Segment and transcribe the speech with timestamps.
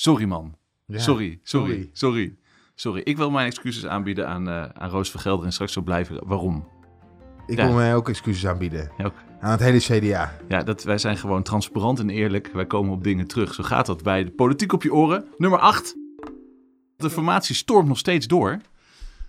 [0.00, 0.54] Sorry man.
[0.86, 1.90] Ja, sorry, sorry, sorry.
[1.92, 2.36] sorry,
[2.74, 3.00] sorry.
[3.04, 6.20] Ik wil mijn excuses aanbieden aan, eh, aan Roos Vergelder en straks zo blijven.
[6.26, 6.68] Waarom?
[7.46, 7.66] Ik Ja.
[7.66, 8.90] wil mij ook excuses aanbieden.
[8.98, 9.14] Ja, ook.
[9.40, 10.32] Aan het hele CDA.
[10.48, 12.50] Ja, dat, wij zijn gewoon transparant en eerlijk.
[12.52, 13.54] Wij komen op dingen terug.
[13.54, 15.24] Zo gaat dat bij de Politiek op je oren.
[15.36, 15.96] Nummer 8.
[16.96, 18.58] De formatie stormt nog steeds door.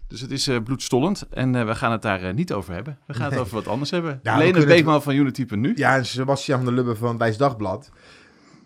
[0.07, 1.27] Dus het is eh, bloedstollend.
[1.29, 2.97] En eh, we gaan het daar niet over hebben.
[3.07, 4.19] We gaan het over wat anders hebben.
[4.23, 5.71] Ja, we Lene kunnen het- Beekman van Unity.nu.
[5.75, 7.91] Ja, en Sebastian van der Lubbe van Wijs Dagblad.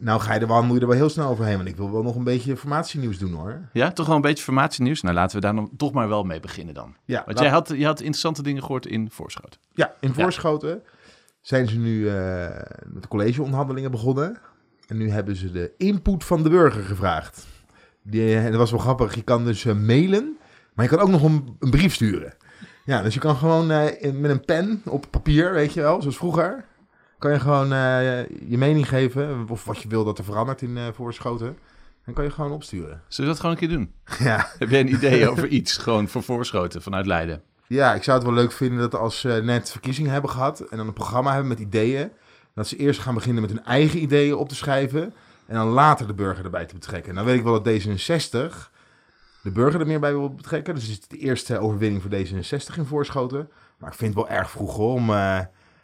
[0.03, 1.55] Nou ga je er wel, moet je er wel heel snel overheen.
[1.55, 3.61] Want ik wil wel nog een beetje informatienieuws doen hoor.
[3.73, 5.01] Ja, toch wel een beetje formatienieuws.
[5.01, 6.95] Nou, laten we daar dan toch maar wel mee beginnen dan.
[7.05, 9.59] Ja, Want laat- jij had, je had interessante dingen gehoord in Voorschoten.
[9.73, 10.81] ja in Voorschoten
[11.41, 12.15] zijn ze nu eh,
[12.87, 14.37] met de collegeonderhandelingen begonnen.
[14.87, 17.45] En nu hebben ze de input van de burger gevraagd.
[18.01, 19.15] Die, eh, dat was wel grappig.
[19.15, 20.37] Je kan dus eh, mailen,
[20.73, 22.33] maar je kan ook nog een, een brief sturen.
[22.85, 26.65] Ja, dus je kan gewoon met een pen op papier, weet je wel, zoals vroeger.
[27.23, 30.77] Kan je gewoon eh, je mening geven of wat je wil dat er verandert in
[30.77, 31.57] eh, Voorschoten.
[32.05, 33.01] Dan kan je gewoon opsturen.
[33.07, 33.93] Zullen we dat gewoon een keer doen?
[34.27, 34.49] Ja.
[34.59, 35.77] Heb jij een idee over iets?
[35.77, 37.41] Gewoon voor Voorschoten vanuit Leiden.
[37.67, 40.77] Ja, ik zou het wel leuk vinden dat als ze net verkiezingen hebben gehad en
[40.77, 42.11] dan een programma hebben met ideeën,
[42.55, 45.13] dat ze eerst gaan beginnen met hun eigen ideeën op te schrijven
[45.45, 47.13] en dan later de burger erbij te betrekken.
[47.13, 48.69] Nou weet ik wel dat D66
[49.41, 52.77] de burger er meer bij wil betrekken, dus het is de eerste overwinning voor D66
[52.77, 53.49] in Voorschoten.
[53.77, 55.09] Maar ik vind het wel erg vroeg hoor, om...
[55.09, 55.39] eh,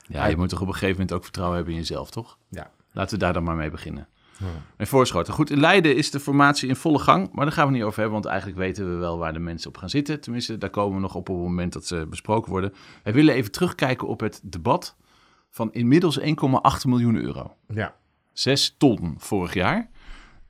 [0.09, 2.37] Ja, je moet toch op een gegeven moment ook vertrouwen hebben in jezelf, toch?
[2.49, 2.71] Ja.
[2.91, 4.07] Laten we daar dan maar mee beginnen.
[4.37, 4.45] Ja.
[4.77, 5.33] En voorschoten.
[5.33, 7.29] Goed, in Leiden is de formatie in volle gang.
[7.31, 9.69] Maar daar gaan we niet over hebben, want eigenlijk weten we wel waar de mensen
[9.69, 10.19] op gaan zitten.
[10.21, 12.73] Tenminste, daar komen we nog op op het moment dat ze besproken worden.
[13.03, 14.95] Wij willen even terugkijken op het debat
[15.49, 16.25] van inmiddels 1,8
[16.85, 17.55] miljoen euro.
[17.67, 17.97] ja.
[18.33, 19.89] 6 ton vorig jaar.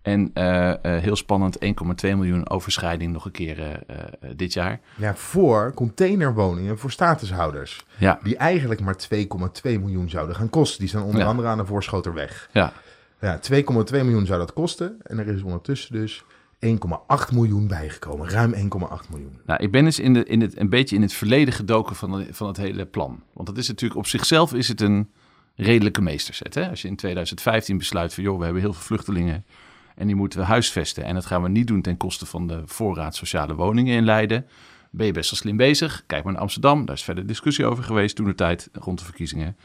[0.10, 1.70] En eh, eh, heel spannend, 1,2
[2.16, 3.96] miljoen overschrijding nog een keer eh,
[4.36, 4.80] dit jaar.
[4.96, 10.80] ja, voor containerwoningen voor statushouders, Ja, die eigenlijk maar 2,2 miljoen zouden gaan kosten.
[10.80, 11.28] Die staan onder Ja.
[11.28, 12.50] andere aan de Voorschoterweg.
[12.54, 12.74] ja.
[13.22, 14.98] Ja, 2,2 miljoen zou dat kosten.
[15.04, 16.24] En er is ondertussen dus
[16.60, 18.30] 1,8 miljoen bijgekomen.
[18.30, 19.40] Ruim 1,8 miljoen.
[19.46, 22.12] Nou, ik ben eens in de, in het, een beetje in het verleden gedoken van,
[22.12, 23.24] de- van het hele plan.
[23.34, 25.10] Want dat is natuurlijk op zichzelf is het een
[25.56, 26.54] redelijke meesterzet.
[26.56, 26.70] Hè?
[26.70, 29.46] Als je in 2015 besluit van joh, we hebben heel veel vluchtelingen
[30.00, 31.04] en die moeten we huisvesten.
[31.04, 34.46] En dat gaan we niet doen ten koste van de voorraad sociale woningen in Leiden.
[34.92, 36.04] Ben je best wel slim bezig.
[36.08, 39.06] Kijk maar naar Amsterdam, daar is verder discussie over geweest toen de tijd rond de
[39.06, 39.58] verkiezingen.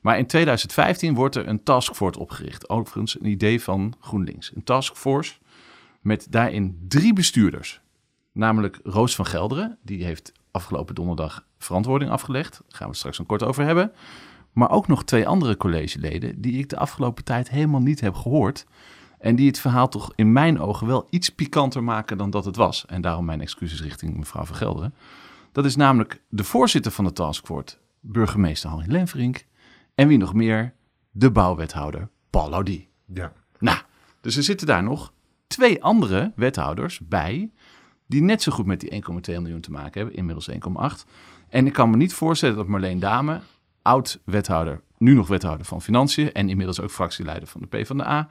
[0.00, 2.68] Maar in 2015 wordt er een taskforce opgericht.
[2.68, 4.52] Overigens een idee van GroenLinks.
[4.54, 5.34] Een taskforce
[6.00, 7.80] met daarin drie bestuurders.
[8.32, 12.52] Namelijk Roos van Gelderen, die heeft afgelopen donderdag verantwoording afgelegd.
[12.52, 13.92] Daar gaan we het straks een kort over hebben.
[14.52, 18.66] Maar ook nog twee andere collegeleden die ik de afgelopen tijd helemaal niet heb gehoord.
[19.20, 22.56] En die het verhaal toch in mijn ogen wel iets pikanter maken dan dat het
[22.56, 22.86] was.
[22.86, 24.94] En daarom mijn excuses richting mevrouw van Gelderen.
[25.52, 29.46] Dat is namelijk de voorzitter van de taskforce, burgemeester Henri Lenverink.
[29.94, 30.74] En wie nog meer?
[31.10, 32.88] De bouwwethouder Paul Audi.
[33.14, 33.32] Ja.
[33.58, 33.78] Nou,
[34.20, 35.12] dus er zitten daar nog
[35.46, 37.50] twee andere wethouders bij.
[38.06, 41.10] die net zo goed met die 1,2 miljoen te maken hebben, inmiddels 1,8.
[41.48, 43.40] En ik kan me niet voorstellen dat Marleen Dame,
[43.82, 46.32] oud-wethouder, nu nog wethouder van Financiën.
[46.32, 48.28] en inmiddels ook fractieleider van de PvdA.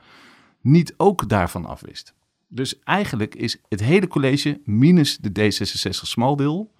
[0.61, 2.13] Niet ook daarvan afwist.
[2.47, 6.71] Dus eigenlijk is het hele college, minus de D66 smaldeel.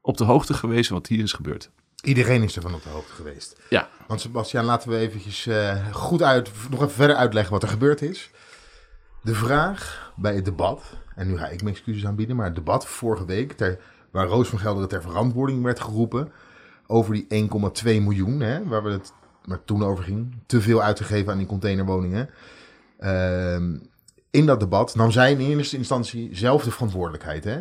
[0.00, 1.70] op de hoogte geweest van wat hier is gebeurd.
[2.02, 3.60] Iedereen is ervan op de hoogte geweest.
[3.70, 7.68] Ja, Want Sebastian, laten we eventjes eh, goed uit, nog even verder uitleggen wat er
[7.68, 8.30] gebeurd is.
[9.22, 10.82] De vraag bij het debat,
[11.14, 13.78] en nu ga ik mijn excuses aanbieden, maar het debat vorige week, ter,
[14.10, 16.32] waar Roos van Gelderen ter verantwoording werd geroepen
[16.86, 17.48] over die
[17.84, 19.12] 1,2 miljoen, hè, waar we het
[19.44, 22.30] maar toen over ging, te veel uit te geven aan die containerwoningen.
[22.98, 23.76] Ehm,
[24.30, 27.44] in dat debat nam zij in eerste instantie zelf de verantwoordelijkheid.
[27.44, 27.60] Hè?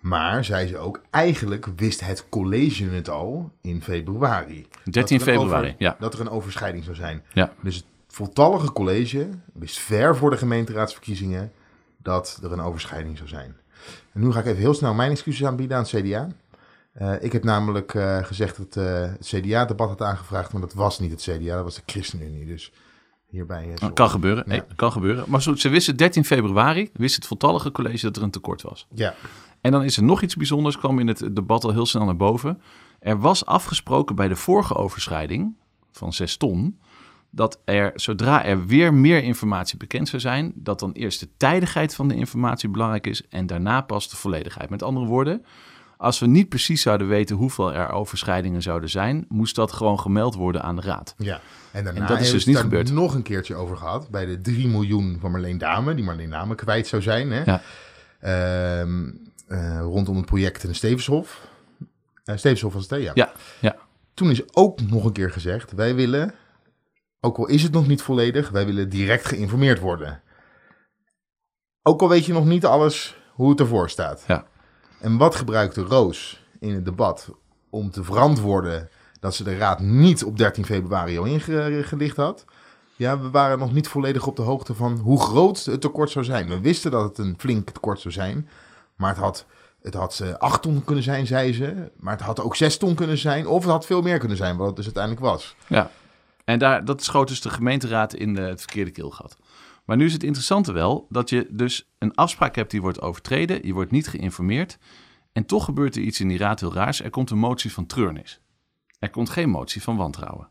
[0.00, 4.66] Maar zei ze ook, eigenlijk wist het college het al in februari.
[4.84, 5.96] 13 Dat er een februari, over- ja.
[5.98, 7.22] Dat er een overschrijding zou zijn.
[7.32, 7.52] Ja.
[7.62, 11.52] Dus het voltallige college wist ver voor de gemeenteraadsverkiezingen
[12.02, 13.56] dat er een overschrijding zou zijn.
[14.12, 16.28] En nu ga ik even heel snel mijn excuses aanbieden aan het CDA.
[16.92, 20.60] Eh, ik heb namelijk eh, gezegd dat eh, het CDA het debat had aangevraagd, maar
[20.60, 22.46] dat was niet het CDA, dat was de ChristenUnie.
[22.46, 22.72] Dus
[23.26, 23.62] hierbij...
[23.70, 23.94] eh, sorry.
[23.94, 24.44] kan gebeuren.
[24.46, 24.74] Nee, Ja.
[24.76, 25.24] kan gebeuren.
[25.28, 28.86] Maar zo, ze wisten 13 februari, wist het voltallige college dat er een tekort was.
[28.94, 29.14] Ja,
[29.60, 32.16] En dan is er nog iets bijzonders, kwam in het debat al heel snel naar
[32.16, 32.60] boven.
[32.98, 35.54] Er was afgesproken bij de vorige overschrijding
[35.92, 36.78] van 6 ton,
[37.30, 41.94] dat er, zodra er weer meer informatie bekend zou zijn, dat dan eerst de tijdigheid
[41.94, 44.70] van de informatie belangrijk is en daarna pas de volledigheid.
[44.70, 45.44] Met andere woorden,
[45.96, 50.34] als we niet precies zouden weten hoeveel er overschrijdingen zouden zijn, moest dat gewoon gemeld
[50.34, 51.14] worden aan de raad.
[51.18, 51.40] ja.
[51.72, 52.92] En daarna En dat is dus niet gebeurd.
[52.92, 56.54] nog een keertje over gehad, bij de 3 miljoen van Marleen Dame, die Marleen Dame
[56.54, 57.30] kwijt zou zijn.
[57.32, 57.42] Hè?
[57.44, 57.60] Ja.
[58.20, 59.10] Ehm,
[59.48, 61.48] eh, rondom het project in de Stevenshof.
[62.24, 62.96] Eh Stevenshof was het, hè?
[62.96, 63.12] Ja.
[63.14, 63.76] Ja, ja.
[64.14, 66.34] Toen is ook nog een keer gezegd, wij willen,
[67.20, 70.22] ook al is het nog niet volledig, wij willen direct geïnformeerd worden.
[71.82, 74.24] Ook al weet je nog niet alles hoe het ervoor staat.
[74.26, 74.46] Ja.
[75.06, 77.30] En wat gebruikte Roos in het debat
[77.70, 78.88] om te verantwoorden
[79.20, 82.44] dat ze de raad niet op 13 februari al ingelicht had?
[82.96, 86.24] Ja, we waren nog niet volledig op de hoogte van hoe groot het tekort zou
[86.24, 86.48] zijn.
[86.48, 88.48] We wisten dat het een flink tekort zou zijn,
[88.96, 89.46] maar het had,
[89.82, 91.90] het had eh, 8 ton kunnen zijn, zei ze.
[91.96, 94.56] Maar het had ook 6 ton kunnen zijn, of het had veel meer kunnen zijn,
[94.56, 95.56] wat het dus uiteindelijk was.
[95.66, 95.90] Ja,
[96.44, 99.36] en daar, dat schoot dus de gemeenteraad in de, het verkeerde keelgat.
[99.86, 103.66] Maar nu is het interessante wel dat je dus een afspraak hebt die wordt overtreden.
[103.66, 104.78] Je wordt niet geïnformeerd.
[105.32, 107.02] En toch gebeurt er iets in die raad heel raars.
[107.02, 108.40] Er komt een motie van treurnis.
[108.98, 110.48] Er komt geen motie van wantrouwen.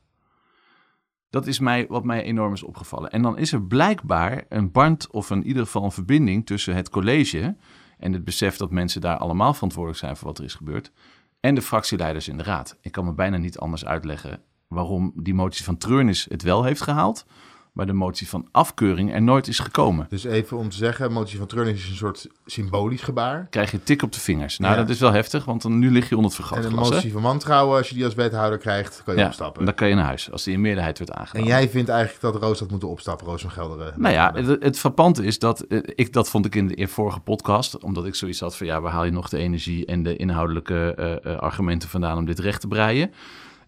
[1.30, 3.12] Dat is mij, wat mij enorm is opgevallen.
[3.12, 6.90] En dan is er blijkbaar een band of in ieder geval een verbinding tussen het
[6.90, 7.56] college
[7.98, 10.92] en het besef dat mensen daar allemaal verantwoordelijk zijn voor wat er is gebeurd
[11.40, 12.78] en de fractieleiders in de raad.
[12.82, 16.82] Ik kan me bijna niet anders uitleggen waarom die motie van treurnis het wel heeft
[16.82, 17.26] gehaald,
[17.76, 20.06] maar de motie van afkeuring er nooit is gekomen.
[20.10, 23.48] Dus even om te zeggen, motie van treurnis is een soort symbolisch gebaar.
[23.50, 24.58] Krijg je tik op de vingers.
[24.60, 24.80] Nou, Ja.
[24.80, 26.90] dat is wel heftig, want dan, nu lig je onder het En een vergrootglas.
[26.90, 26.96] hè?
[26.96, 29.66] motie van wantrouwen, als je die als wethouder krijgt, kan je Ja, opstappen.
[29.66, 31.50] dan kan je naar huis als die in meerderheid wordt En aangenomen.
[31.50, 33.94] jij vindt eigenlijk dat Roos had moeten opstappen, Roos van Gelderen?
[33.98, 37.20] Nou ja, het, het frappante is dat, eh, ik, dat vond ik in de vorige
[37.20, 40.16] podcast, omdat ik zoiets had van ja, waar haal je nog de energie en de
[40.16, 43.12] inhoudelijke eh, eh, argumenten vandaan om dit recht te breien?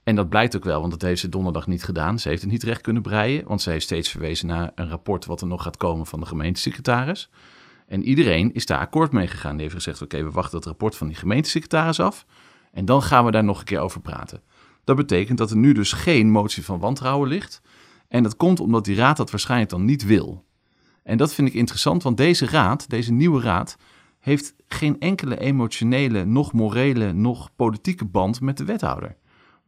[0.07, 2.19] En dat blijkt ook wel, want dat heeft ze donderdag niet gedaan.
[2.19, 5.25] Ze heeft het niet recht kunnen breien, want ze heeft steeds verwezen naar een rapport
[5.25, 7.29] wat er nog gaat komen van de gemeentesecretaris.
[7.87, 9.51] En iedereen is daar akkoord mee gegaan.
[9.51, 12.25] Die heeft gezegd, oké, we wachten het rapport van die gemeentesecretaris af.
[12.71, 14.41] En dan gaan we daar nog een keer over praten.
[14.83, 17.61] Dat betekent dat er nu dus geen motie van wantrouwen ligt.
[18.07, 20.45] En dat komt omdat die raad dat waarschijnlijk dan niet wil.
[21.03, 23.77] En dat vind ik interessant, want deze raad, deze nieuwe raad,
[24.19, 29.15] heeft geen enkele emotionele, nog morele, nog politieke band met de wethouder.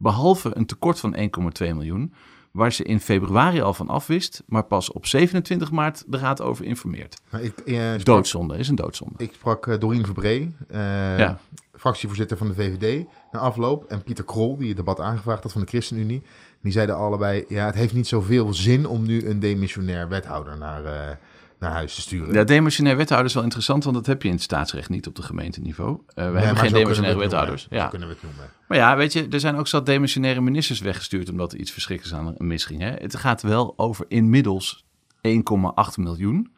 [0.02, 1.20] Behalve een tekort van 1,2
[1.58, 2.12] miljoen,
[2.50, 6.64] waar ze in februari al van afwist, maar pas op 27 maart de raad over
[6.64, 7.20] informeert.
[7.30, 9.14] Maar ik, eh, sprak, Doodzonde is een doodzonde.
[9.16, 10.78] ik sprak eh, Doreen Verbree, eh,
[11.18, 11.38] Ja.
[11.74, 13.84] fractievoorzitter van de VVD, na afloop.
[13.84, 16.22] En Pieter Krol, die het debat aangevraagd had van de ChristenUnie.
[16.62, 21.18] Die zeiden allebei, ja, het heeft niet zoveel zin om nu een demissionair wethouder naar,
[21.60, 22.34] naar huis te sturen.
[22.34, 25.14] Ja, demissionair wethouder is wel interessant, want dat heb je in het staatsrecht niet op
[25.14, 26.00] de gemeenteniveau.
[26.14, 27.60] Eh, we hebben geen demissionaire wethouders.
[27.68, 27.78] noemen.
[27.78, 27.90] Zo Ja.
[27.90, 28.44] kunnen we het noemen.
[28.68, 32.20] Maar ja, weet je, er zijn ook zat demissionaire ministers weggestuurd omdat er iets verschrikkelijks
[32.20, 32.80] aan misging.
[32.80, 32.90] Hè?
[32.90, 34.84] Het gaat wel over inmiddels
[35.20, 36.52] 1,8 miljoen.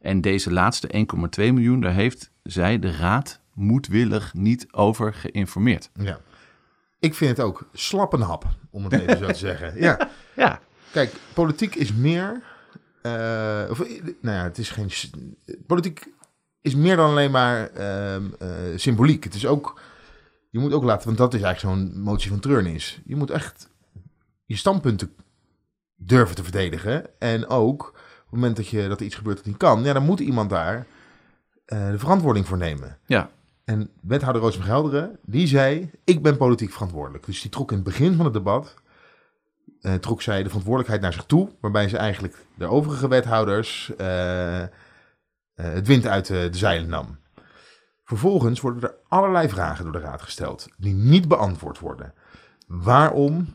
[0.00, 0.88] En deze laatste
[1.38, 5.90] 1,2 miljoen, daar heeft zij, de raad, moedwillig niet over geïnformeerd.
[5.94, 6.18] Ja.
[7.00, 9.72] Ik vind het ook slappenhap, om het even zo te zeggen.
[9.82, 10.60] Ja, Ja.
[10.92, 12.42] kijk, politiek is meer.
[13.02, 14.90] Eh, of, eh, nou ja, het is geen.
[15.66, 16.12] Politiek
[16.60, 19.24] is meer dan alleen maar ehm, eh, symboliek.
[19.24, 19.80] Het is ook.
[20.50, 23.00] Je moet ook laten, want dat is eigenlijk zo'n motie van treurnis.
[23.04, 23.68] Je moet echt
[24.44, 25.12] je standpunten
[25.96, 27.06] durven te verdedigen.
[27.18, 29.92] En ook op het moment dat, je, dat er iets gebeurt dat niet kan, ja,
[29.92, 30.86] dan moet iemand daar
[31.64, 32.98] de verantwoording voor nemen.
[33.06, 33.30] Ja.
[33.64, 37.26] En wethouder Roos van Gelderen, die zei, ik ben politiek verantwoordelijk.
[37.26, 38.74] Dus die trok in het begin van het debat,
[39.80, 44.62] eh, trok zij de verantwoordelijkheid naar zich toe, waarbij ze eigenlijk de overige wethouders eh,
[44.62, 44.68] eh,
[45.54, 47.18] het wind uit de, zeilen nam.
[48.04, 52.14] Vervolgens worden er allerlei vragen door de raad gesteld, die niet beantwoord worden.
[52.66, 53.54] Waarom,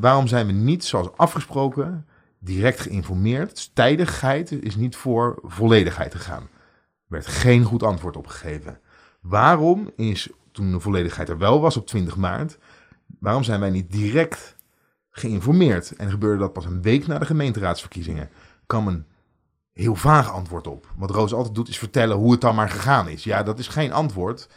[0.00, 2.06] waarom zijn we niet, zoals afgesproken,
[2.38, 3.70] direct geïnformeerd?
[3.74, 6.42] Tijdigheid is niet voor volledigheid gegaan.
[6.42, 6.48] Er
[7.08, 8.80] werd geen goed antwoord op gegeven.
[9.20, 12.58] Waarom is, toen de volledigheid er wel was op 20 maart,
[13.18, 14.56] waarom zijn wij niet direct
[15.12, 15.96] geïnformeerd?
[15.96, 18.28] En gebeurde dat pas een week na de gemeenteraadsverkiezingen?
[18.66, 19.06] kwam een
[19.72, 20.86] heel vaag antwoord op.
[20.96, 23.24] Wat Roos altijd doet, is vertellen hoe het dan maar gegaan is.
[23.24, 24.48] Ja, dat is geen antwoord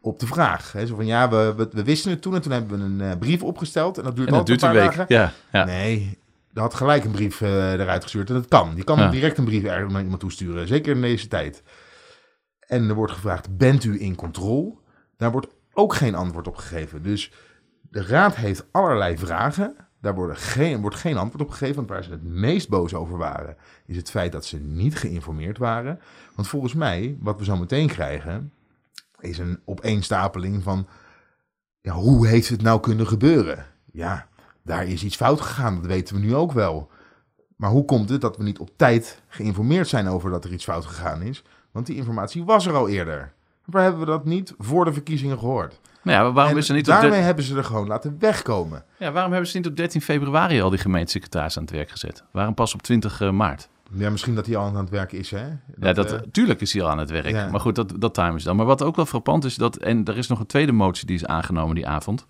[0.00, 0.72] op de vraag.
[0.72, 0.86] Hè?
[0.86, 3.18] Zo van, ja, we, we, we wisten het toen en toen hebben we een eh,
[3.18, 3.98] brief opgesteld.
[3.98, 4.88] En dat duurt En dat duurt een paar week.
[4.96, 5.04] dagen.
[5.08, 5.64] Ja, ja.
[5.64, 6.18] Nee,
[6.54, 8.28] er had gelijk een brief eh, eruit gestuurd.
[8.28, 8.72] En dat kan.
[8.76, 9.10] Je kan Ja.
[9.10, 10.66] direct een brief ergens naar iemand toesturen.
[10.66, 11.62] Zeker in deze tijd.
[12.60, 14.74] En er wordt gevraagd, bent u in controle?
[15.16, 17.02] Daar wordt ook geen antwoord op gegeven.
[17.02, 17.32] Dus
[17.90, 19.76] de raad heeft allerlei vragen.
[20.02, 21.76] Daar worden geen, wordt geen antwoord op gegeven.
[21.76, 23.56] Want waar ze het meest boos over waren,
[23.86, 26.00] is het feit dat ze niet geïnformeerd waren.
[26.34, 28.52] Want volgens mij, wat we zo meteen krijgen,
[29.20, 30.86] is een opeenstapeling van...
[31.80, 33.66] Ja, hoe heeft het nou kunnen gebeuren?
[33.92, 34.28] Ja,
[34.62, 36.90] daar is iets fout gegaan, dat weten we nu ook wel.
[37.56, 40.64] Maar hoe komt het dat we niet op tijd geïnformeerd zijn over dat er iets
[40.64, 41.42] fout gegaan is?
[41.70, 43.32] Want die informatie was er al eerder.
[43.64, 45.80] Waar hebben we dat niet voor de verkiezingen gehoord?
[46.02, 48.16] Maar ja, waarom En is er niet op daarmee de- hebben ze er gewoon laten
[48.18, 48.84] wegkomen.
[48.98, 52.22] ja, waarom hebben ze niet op 13 februari al die gemeentesecretaris aan het werk gezet?
[52.30, 53.68] Waarom pas op 20 maart?
[53.94, 55.44] Ja, misschien dat hij al aan het werken is, hè?
[55.80, 57.30] ja, dat, eh, tuurlijk is hij al aan het werk.
[57.30, 57.48] ja.
[57.50, 58.56] Maar goed, dat, dat time is dan.
[58.56, 61.16] Maar wat ook wel frappant is, dat, en er is nog een tweede motie die
[61.16, 62.26] is aangenomen die avond.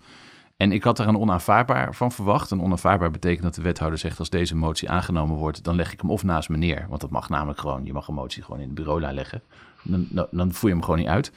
[0.57, 2.51] En ik had daar een onaanvaardbaar van verwacht.
[2.51, 4.19] Een onaanvaardbaar betekent dat de wethouder zegt...
[4.19, 6.85] als deze motie aangenomen wordt, dan leg ik hem of naast me neer.
[6.89, 7.85] Want dat mag namelijk gewoon.
[7.85, 9.41] Je mag een motie gewoon in het bureau leggen.
[9.83, 11.31] Dan, dan, dan voer je hem gewoon niet uit.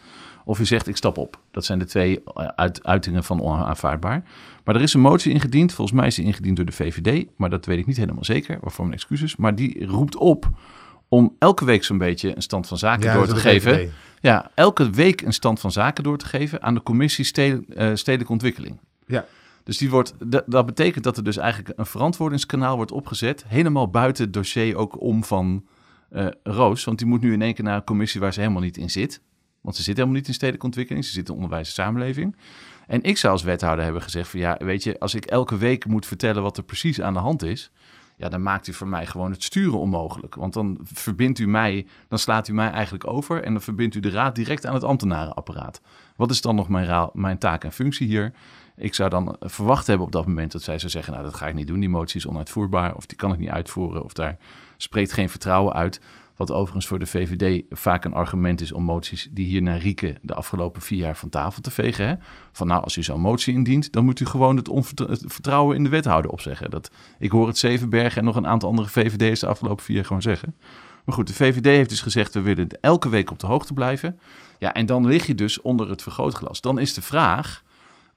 [0.45, 1.41] Of je zegt, ik stap op.
[1.51, 4.25] Dat zijn de twee eh, uit, uitingen van onaanvaardbaar.
[4.65, 5.73] Maar er is een motie ingediend.
[5.73, 7.27] Volgens mij is die ingediend door de VVD.
[7.37, 8.59] Maar dat weet ik niet helemaal zeker.
[8.61, 9.37] Waarvoor mijn excuses.
[9.37, 10.51] Maar die roept op
[11.09, 13.93] om elke week zo'n beetje een stand van zaken door te geven.
[14.21, 18.79] Ja, elke week een stand van zaken door te geven aan de commissie Stedelijke Ontwikkeling.
[19.07, 19.25] Ja.
[19.65, 20.15] Dus die wordt,
[20.47, 23.45] dat betekent dat er dus eigenlijk een verantwoordingskanaal wordt opgezet.
[23.47, 25.67] Helemaal buiten het dossier ook om van
[26.13, 26.85] uh, Roos.
[26.85, 28.91] Want die moet nu in één keer naar een commissie waar ze helemaal niet in
[28.91, 29.21] zit.
[29.61, 31.05] Want ze zit helemaal niet in stedelijke ontwikkeling.
[31.05, 32.37] Ze zit in onderwijs en samenleving.
[32.87, 35.87] En ik zou als wethouder hebben gezegd van ja, weet je, als ik elke week
[35.87, 37.71] moet vertellen wat er precies aan de hand is.
[38.17, 40.35] Ja, dan maakt u voor mij gewoon het sturen onmogelijk.
[40.35, 44.01] Want dan verbindt u mij, dan slaat u mij eigenlijk over en dan verbindt u
[44.01, 45.81] de raad direct aan het ambtenarenapparaat.
[46.17, 48.33] Wat is dan nog mijn, mijn taak en functie hier?
[48.77, 51.47] Ik zou dan verwacht hebben op dat moment dat zij zou zeggen: Nou, dat ga
[51.47, 51.81] ik niet doen.
[51.81, 52.95] Die motie is onuitvoerbaar.
[52.95, 54.05] Of die kan ik niet uitvoeren.
[54.05, 54.37] Of daar
[54.77, 56.01] spreekt geen vertrouwen uit.
[56.37, 60.19] Wat overigens voor de VVD vaak een argument is om moties die hier naar rieken
[60.23, 62.07] de afgelopen vier jaar van tafel te vegen.
[62.07, 62.15] Hè?
[62.53, 64.71] Van nou, als u zo'n motie indient, dan moet u gewoon het,
[65.27, 66.71] vertrouwen in de wethouder opzeggen.
[66.71, 70.05] Dat, ik hoor het Zevenbergen en nog een aantal andere VVD's de afgelopen vier jaar
[70.05, 70.55] gewoon zeggen.
[71.05, 74.19] Maar goed, de VVD heeft dus gezegd, we willen elke week op de hoogte blijven.
[74.59, 76.61] Ja, en dan lig je dus onder het vergrootglas.
[76.61, 77.65] Dan is de vraag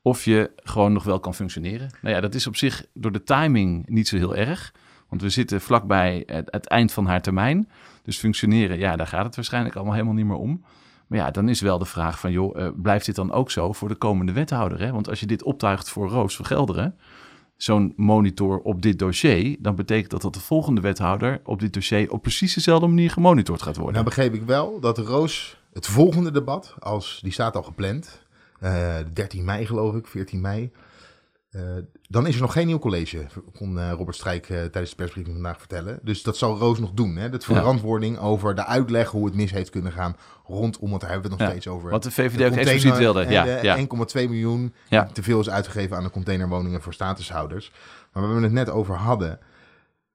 [0.01, 1.89] of je gewoon nog wel kan functioneren.
[2.01, 4.73] Nou ja, dat is op zich door de timing niet zo heel erg.
[5.09, 7.69] Want we zitten vlakbij het, het eind van haar termijn.
[8.03, 10.63] Dus functioneren, ja, daar gaat het waarschijnlijk allemaal helemaal niet meer om.
[11.07, 13.73] Maar ja, dan is wel de vraag van, joh, uh, blijft dit dan ook zo
[13.73, 14.79] voor de komende wethouder?
[14.79, 14.91] Hè?
[14.91, 16.95] Want als je dit optuigt voor Roos van Gelderen,
[17.57, 22.11] zo'n monitor op dit dossier, dan betekent dat dat de volgende wethouder op dit dossier
[22.11, 23.93] op precies dezelfde manier gemonitord gaat worden.
[23.93, 28.27] Nou begreep ik wel dat Roos het volgende debat, als die staat al gepland,
[28.59, 30.71] 13 eh, mei geloof ik, 14 mei.
[31.51, 31.61] Uh,
[32.09, 33.25] dan is er nog geen nieuw college,
[33.55, 35.99] kon uh, Robert Strijk tijdens de persbriefing vandaag vertellen.
[36.03, 37.15] Dus dat zal Roos nog doen.
[37.15, 37.29] Hè?
[37.29, 41.29] Dat verantwoording over de uitleg hoe het mis heeft kunnen gaan rondom, want daar hebben
[41.29, 41.89] we het nog steeds over.
[41.89, 43.25] Wat de VVD ook expliciet wilde.
[43.29, 43.77] Ja, ja.
[43.77, 44.73] 1,2 miljoen
[45.13, 47.71] te veel is uitgegeven aan de containerwoningen voor statushouders.
[48.13, 49.39] Maar waar we het net over hadden,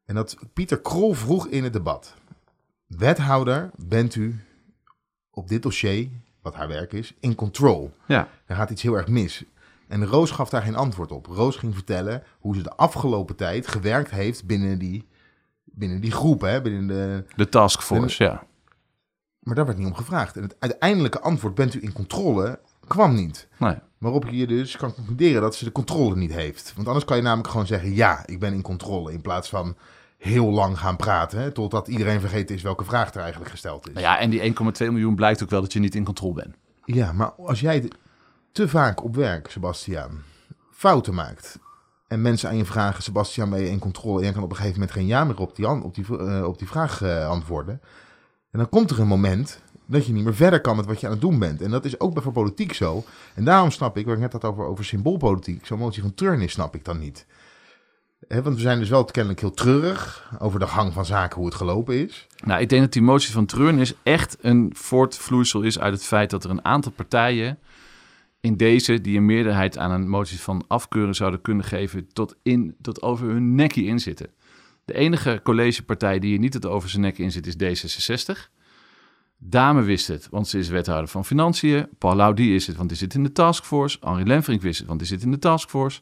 [0.05, 2.15] en dat Pieter Krol vroeg in het debat.
[2.87, 4.41] Wethouder bent u
[5.31, 6.09] op dit dossier
[6.45, 7.95] wat haar werk is, in control.
[8.07, 8.29] Ja.
[8.47, 9.45] Er gaat iets heel erg mis.
[9.89, 11.27] En Roos gaf daar geen antwoord op.
[11.27, 15.09] Roos ging vertellen hoe ze de afgelopen tijd gewerkt heeft binnen die,
[15.65, 17.25] binnen die groep, hè, binnen de...
[17.37, 18.47] De taskforce, ja.
[19.41, 20.37] Maar daar werd niet om gevraagd.
[20.37, 23.49] En het uiteindelijke antwoord, bent u in controle, kwam niet.
[23.59, 23.77] Nee.
[23.99, 26.73] Waarop je dus kan concluderen dat ze de controle niet heeft.
[26.75, 29.13] Want anders kan je namelijk gewoon zeggen, ja, ik ben in controle.
[29.13, 29.77] In plaats van,
[30.25, 31.39] heel lang gaan praten.
[31.39, 33.93] Hè, totdat iedereen vergeten is welke vraag er eigenlijk gesteld is.
[33.93, 36.55] Nou ja, en die 1,2 miljoen blijkt ook wel dat je niet in controle bent.
[36.85, 37.91] Ja, maar als jij
[38.53, 40.23] te vaak op werk, Sebastiaan,
[40.71, 41.59] fouten maakt.
[42.09, 44.19] En mensen aan je vragen, Sebastiaan, ben je in controle?
[44.19, 46.45] En jij kan op een gegeven moment geen ja meer op die, op die, uh,
[46.45, 47.81] op die vraag uh, antwoorden.
[48.51, 51.07] En dan komt er een moment dat je niet meer verder kan met wat je
[51.07, 51.63] aan het doen bent.
[51.63, 53.05] En dat is ook bij voor politiek zo.
[53.35, 56.41] En daarom snap ik, waar ik net had over, over symboolpolitiek, zo'n motie van Turn
[56.41, 57.27] is, snap ik dan niet
[58.29, 61.55] want we zijn dus wel kennelijk heel treurig over de gang van zaken, hoe het
[61.55, 62.27] gelopen is.
[62.45, 66.31] Nou, ik denk dat die motie van treurnis echt een voortvloeisel is uit het feit
[66.31, 67.59] dat er een aantal partijen
[68.41, 72.77] in deze die een meerderheid aan een motie van afkeuren zouden kunnen geven, tot, in,
[72.81, 74.31] tot over hun nekje in zitten.
[74.85, 78.53] De enige collegepartij die hier niet tot over zijn nek in zit, is D66.
[79.39, 81.89] Dame wist het, want ze is wethouder van Financiën.
[81.99, 83.99] Paul Laudi is het, want die zit in de taskforce.
[84.01, 86.01] Henri Lenfrink wist het, want die zit in de taskforce.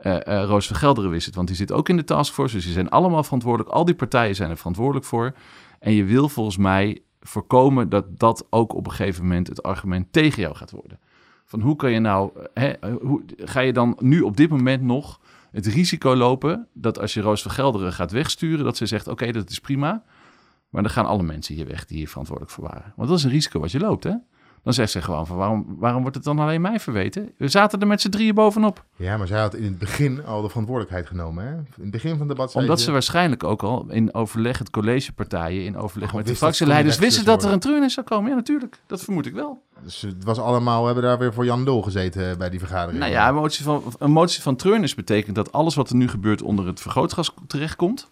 [0.00, 2.54] Uh, uh, Roos van Gelderen wist het, want die zit ook in de taskforce.
[2.54, 3.74] Dus die zijn allemaal verantwoordelijk.
[3.74, 5.32] Al die partijen zijn er verantwoordelijk voor.
[5.78, 10.12] En je wil volgens mij voorkomen dat dat ook op een gegeven moment het argument
[10.12, 10.98] tegen jou gaat worden.
[11.44, 15.20] Van hoe kan je nou, hè, hoe, ga je dan nu op dit moment nog
[15.50, 19.32] het risico lopen dat als je Roos van Gelderen gaat wegsturen, dat ze zegt: Oké,
[19.32, 20.02] dat is prima.
[20.68, 22.92] Maar dan gaan alle mensen hier weg die hier verantwoordelijk voor waren.
[22.96, 24.14] Want dat is een risico wat je loopt, hè?
[24.68, 27.32] Dan zegt ze gewoon van waarom, waarom wordt het dan alleen mij verweten?
[27.36, 28.84] We zaten er met z'n drieën bovenop.
[28.96, 31.44] Ja, maar zij had in het begin al de verantwoordelijkheid genomen.
[31.44, 31.50] Hè?
[31.52, 35.64] In het begin van het debat Omdat ze waarschijnlijk ook al in overleg, het collegepartijen,
[35.64, 38.30] in overleg oh, met de fractieleiders, wisten dat er een treurnis zou komen.
[38.30, 38.80] Ja, natuurlijk.
[38.86, 39.62] Dat vermoed ik wel.
[39.82, 42.98] Dus het was allemaal, we hebben daar weer voor Jan Dol gezeten bij die vergadering.
[42.98, 46.08] Nou ja, een motie van, een motie van treurnis betekent dat alles wat er nu
[46.08, 48.08] gebeurt onder het vergrootgas terechtkomt.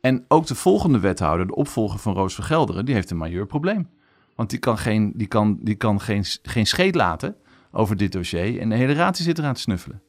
[0.00, 3.88] En ook de volgende wethouder, de opvolger van Roos Vergelderen, die heeft een majeur probleem.
[4.36, 7.36] Want die kan geen, die kan, die kan geen, geen scheet laten
[7.72, 8.60] over dit dossier.
[8.60, 10.02] En de hele raad zit eraan te snuffelen.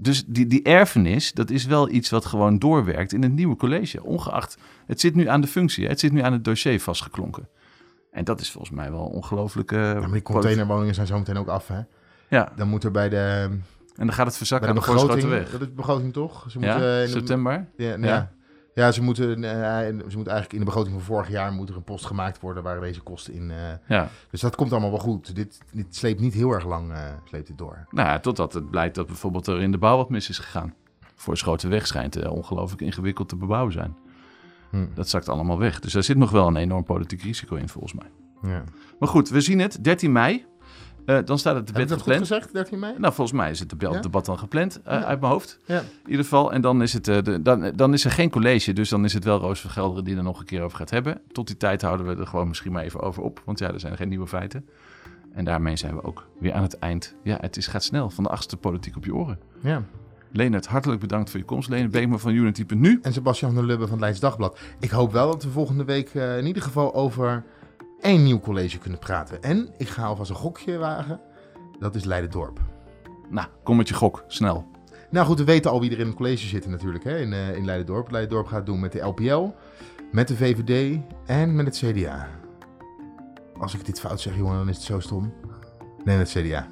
[0.00, 4.04] Dus die, die erfenis, dat is wel iets wat gewoon doorwerkt in het nieuwe college.
[4.04, 7.48] Ongeacht, het zit nu aan de functie, het zit nu aan het dossier vastgeklonken.
[8.10, 9.72] En dat is volgens mij wel ongelooflijk.
[9.72, 11.80] Uh, ja, maar die containerwoningen zijn zo meteen ook af, hè?
[12.28, 12.52] Ja.
[12.56, 13.48] Dan moet er bij de
[13.96, 15.50] En dan gaat het verzakken aan de de begroting, Voorschotenweg.
[15.52, 16.44] dat is begroting toch?
[16.50, 17.66] Ze Ja, moeten, eh, in de- september.
[17.76, 17.96] Ja, Ja.
[18.06, 18.32] ja.
[18.74, 18.92] Ja.
[18.92, 21.82] ze, moeten, eh, ze moeten eigenlijk in de begroting van vorig jaar moet er een
[21.84, 23.50] post gemaakt worden waar deze kosten in.
[23.50, 23.56] eh,
[23.88, 24.08] Ja.
[24.30, 25.34] dus dat komt allemaal wel goed.
[25.34, 27.86] Dit, dit sleept niet heel erg lang eh, sleept dit door.
[27.90, 30.74] Nou ja, totdat het blijkt dat bijvoorbeeld er in de bouw wat mis is gegaan.
[31.14, 33.96] Voor Schotenweg schijnt uh, ongelooflijk ingewikkeld te bebouwen zijn.
[34.70, 34.86] Hm.
[34.94, 35.80] Dat zakt allemaal weg.
[35.80, 38.06] Dus daar zit nog wel een enorm politiek risico in, volgens mij.
[38.52, 38.62] Ja.
[38.98, 39.84] Maar goed, we zien het.
[39.84, 40.44] 13 mei.
[41.06, 42.26] Uh, dan staat het Heb je debat dat goed gepland.
[42.26, 42.92] gezegd, 13 mei?
[42.98, 44.00] Nou, volgens mij is het debat, Ja?
[44.00, 45.04] debat dan gepland uh, Ja.
[45.04, 45.58] uit mijn hoofd.
[45.64, 45.78] Ja.
[45.80, 46.52] In ieder geval.
[46.52, 48.72] En dan is, het, uh, de, dan, dan is er geen college.
[48.72, 50.90] Dus dan is het wel Roos van Gelderen die er nog een keer over gaat
[50.90, 51.20] hebben.
[51.32, 53.42] Tot die tijd houden we er gewoon misschien maar even over op.
[53.44, 54.68] Want ja, er zijn geen nieuwe feiten.
[55.32, 57.14] En daarmee zijn we ook weer aan het eind.
[57.22, 58.10] Ja, het is, gaat snel.
[58.10, 59.38] Van de achtste politiek op je oren.
[59.60, 59.82] Ja.
[60.32, 61.68] Leonard, hartelijk bedankt voor je komst.
[61.68, 62.98] Leonard Beekman van Unity.nu.
[63.02, 64.58] En Sebastian van der Lubbe van het Leids Dagblad.
[64.80, 67.44] Ik hoop wel dat we volgende week uh, in ieder geval over
[68.04, 69.42] één nieuw college kunnen praten.
[69.42, 71.20] En ik ga alvast een gokje wagen.
[71.78, 72.60] Dat is Leiden-Dorp.
[73.30, 74.24] Nou, kom met je gok.
[74.26, 74.66] Snel.
[75.10, 77.56] Nou goed, we weten al wie er in het college zitten natuurlijk hè, in, uh,
[77.56, 78.10] in Leiden-Dorp.
[78.10, 79.50] Leiden-Dorp gaat doen met de LPL,
[80.12, 82.28] met de VVD en met het CDA.
[83.58, 85.32] Als ik dit fout zeg, jongen, dan is het zo stom.
[86.04, 86.68] Nee, met het CDA.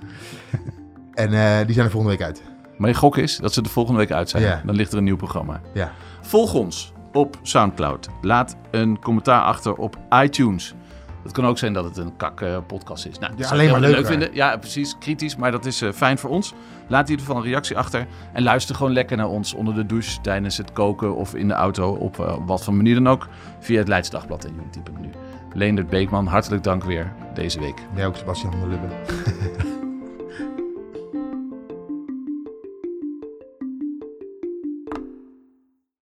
[1.25, 2.43] en uh, die zijn er volgende week uit.
[2.77, 4.43] Maar je gok is dat ze de volgende week uit zijn.
[4.43, 4.63] Ja.
[4.67, 5.61] Dan ligt er een nieuw programma.
[5.75, 5.93] Ja.
[6.21, 8.09] Volg ons op Soundcloud.
[8.21, 10.75] Laat een commentaar achter op iTunes.
[11.23, 13.19] Het kan ook zijn dat het een kak uh, podcast is.
[13.19, 14.35] Nou, ja, alleen maar leuk, leuk vinden.
[14.35, 14.97] Ja, precies.
[14.99, 16.55] Kritisch, maar dat is uh, fijn voor ons.
[16.87, 18.07] Laat in ieder geval een reactie achter.
[18.33, 21.55] En luister gewoon lekker naar ons onder de douche, tijdens het koken of in de
[21.55, 21.93] auto.
[21.93, 23.29] Op uh, wat voor manier dan ook.
[23.59, 25.11] Via het Leids Dagblad en Unity.nu.
[25.55, 27.79] Leendert Beekman, hartelijk dank weer deze week.
[27.95, 29.81] Jij ook, Sebastian van der Lubbe.